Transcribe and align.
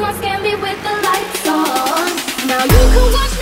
clocks 0.00 0.20
can 0.20 0.42
be 0.42 0.54
with 0.54 0.82
the 0.82 0.94
lights 1.06 1.46
on. 1.46 2.48
Now 2.48 2.64
you 2.64 2.80
can 2.94 3.12
watch. 3.12 3.39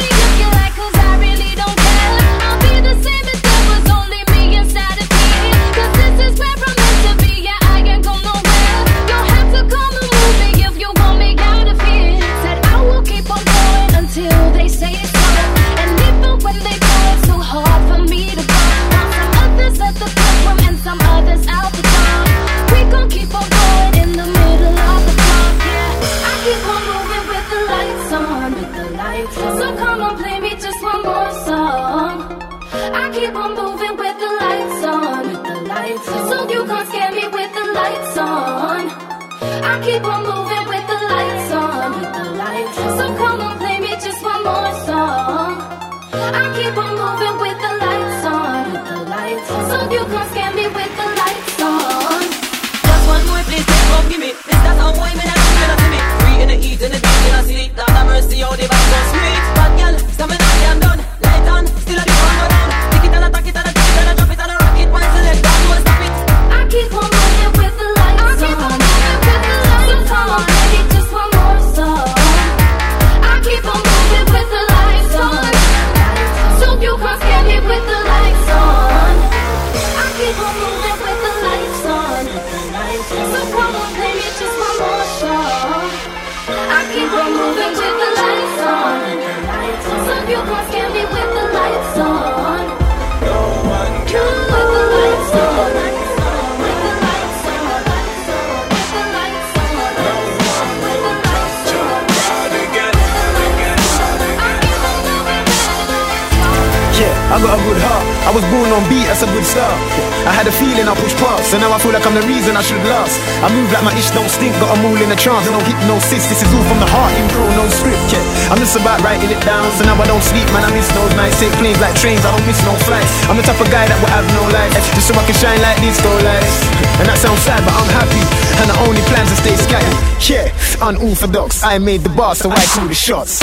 might 127.19 127.27
sound 127.27 127.39
sad, 127.41 127.65
but 127.65 127.75
I'm 127.75 127.89
happy. 127.89 128.23
And 128.63 128.71
I 128.71 128.87
only 128.87 129.03
plans 129.03 129.31
to 129.31 129.37
stay 129.37 129.57
scattered. 129.57 130.29
Yeah, 130.29 130.89
unorthodox. 130.89 131.63
I 131.63 131.79
made 131.79 132.03
the 132.03 132.11
bar, 132.11 132.35
so 132.35 132.51
I 132.51 132.61
through 132.61 132.89
the 132.89 132.95
shots. 132.95 133.41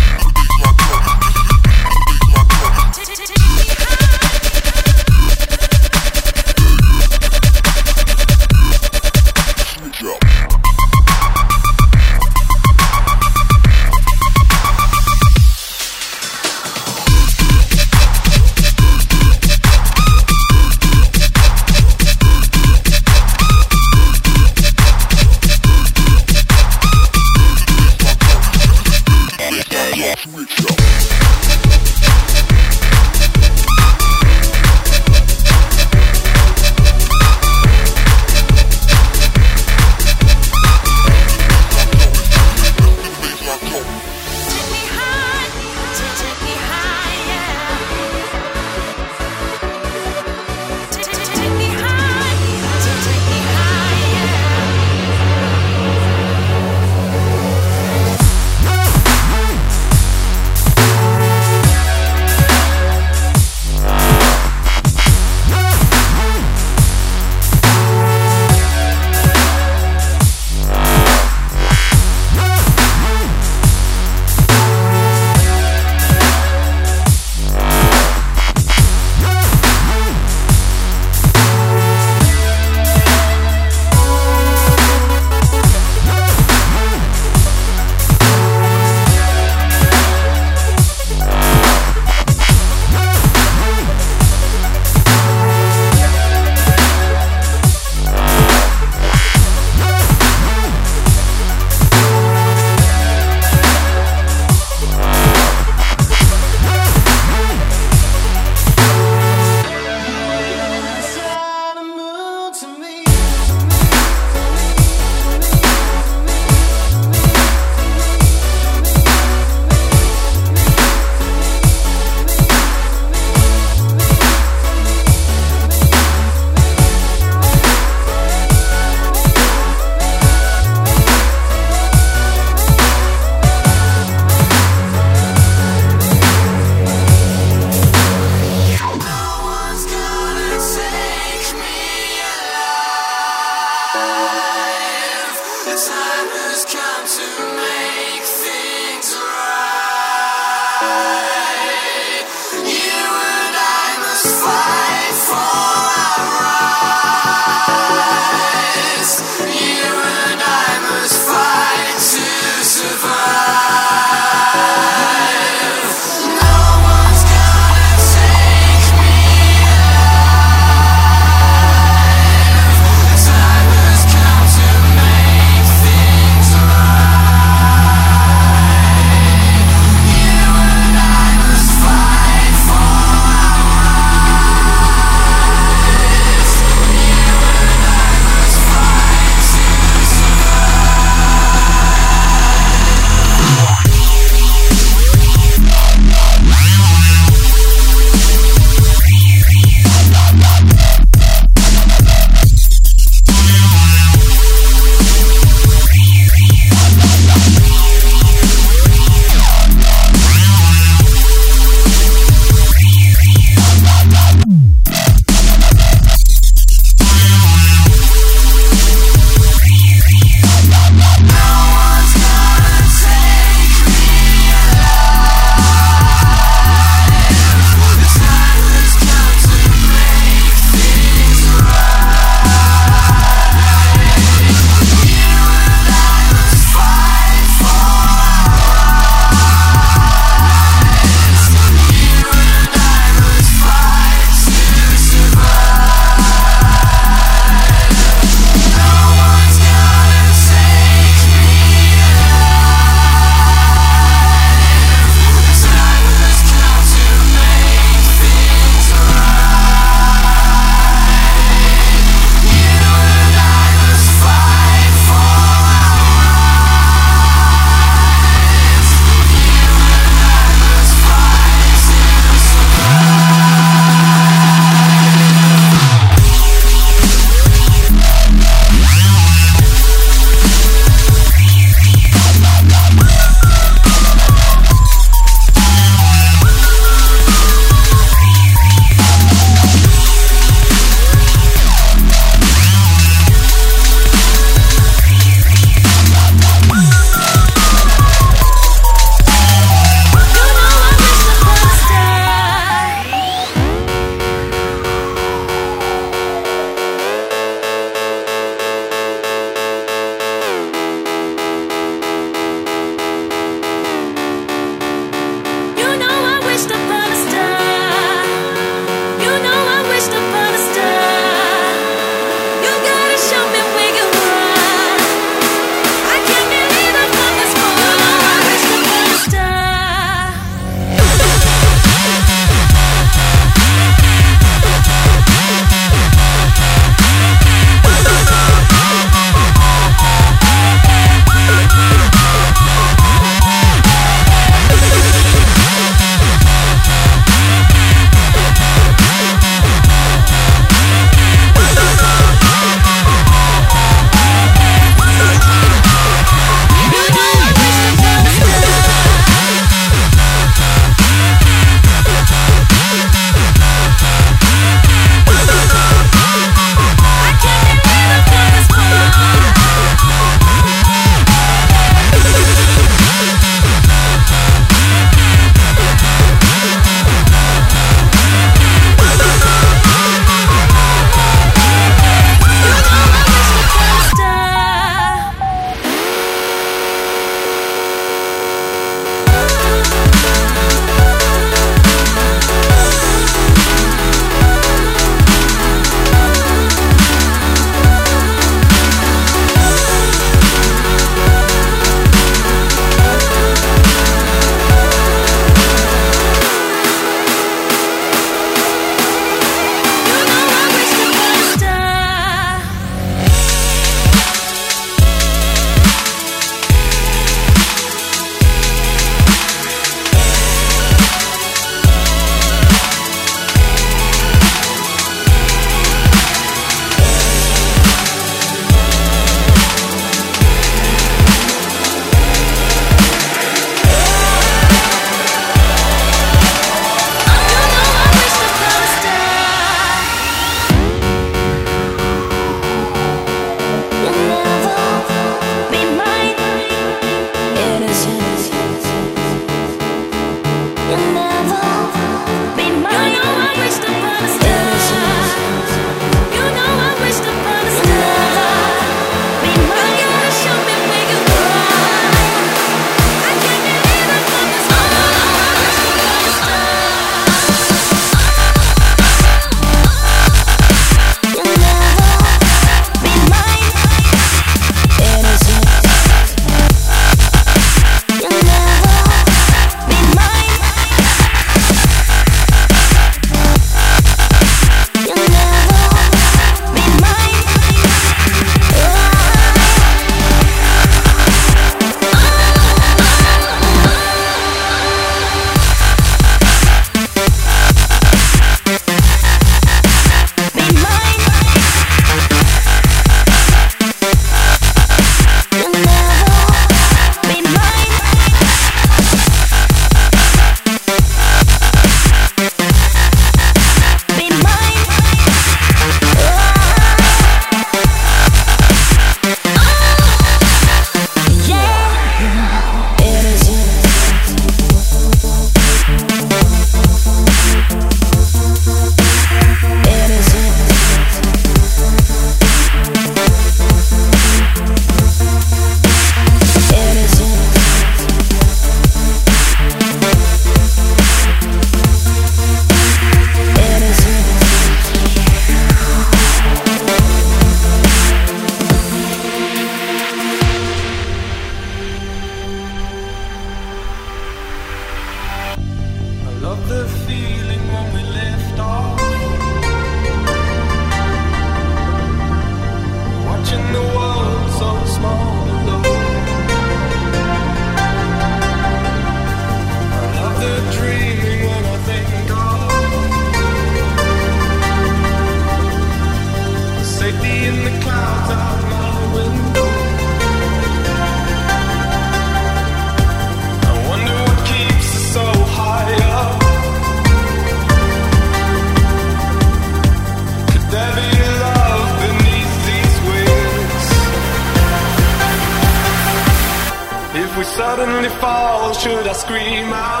Scream 599.13 599.73
out? 599.73 600.00